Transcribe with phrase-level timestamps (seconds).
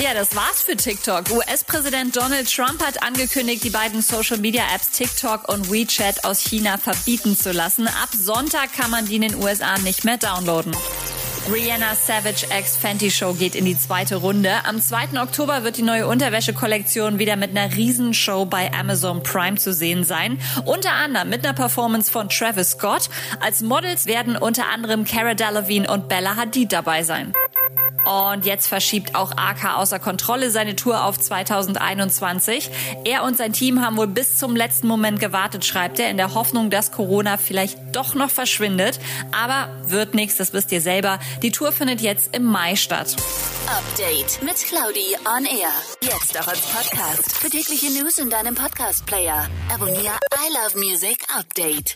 [0.00, 1.30] Ja, das war's für TikTok.
[1.30, 7.52] US-Präsident Donald Trump hat angekündigt, die beiden Social-Media-Apps TikTok und WeChat aus China verbieten zu
[7.52, 7.86] lassen.
[7.86, 10.74] Ab Sonntag kann man die in den USA nicht mehr downloaden.
[11.52, 14.64] Rihanna Savage X Fenty Show geht in die zweite Runde.
[14.64, 15.20] Am 2.
[15.20, 20.38] Oktober wird die neue Unterwäsche-Kollektion wieder mit einer Riesenshow bei Amazon Prime zu sehen sein.
[20.64, 23.10] Unter anderem mit einer Performance von Travis Scott.
[23.40, 27.32] Als Models werden unter anderem Cara Delevingne und Bella Hadid dabei sein.
[28.04, 32.70] Und jetzt verschiebt auch AK außer Kontrolle seine Tour auf 2021.
[33.04, 36.34] Er und sein Team haben wohl bis zum letzten Moment gewartet, schreibt er, in der
[36.34, 38.98] Hoffnung, dass Corona vielleicht doch noch verschwindet.
[39.32, 41.18] Aber wird nichts, das wisst ihr selber.
[41.42, 43.16] Die Tour findet jetzt im Mai statt.
[43.66, 45.70] Update mit Claudi on Air.
[46.02, 47.36] Jetzt auch als Podcast.
[47.36, 49.48] Für tägliche News in deinem Podcast-Player.
[49.72, 51.94] Abonniere I Love Music Update.